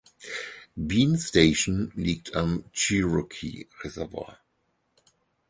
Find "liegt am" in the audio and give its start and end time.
1.93-2.63